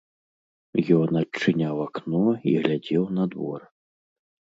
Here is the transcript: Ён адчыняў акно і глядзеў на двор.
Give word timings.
Ён 1.01 1.19
адчыняў 1.21 1.75
акно 1.87 2.25
і 2.55 2.57
глядзеў 2.67 3.03
на 3.19 3.23
двор. 3.37 3.61